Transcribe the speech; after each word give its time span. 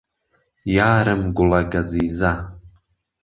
یارم 0.75 1.21
گوڵه 1.35 1.61
گهزیزه 1.71 2.33